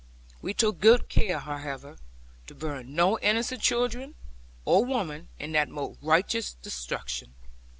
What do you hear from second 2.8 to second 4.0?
no innocent women or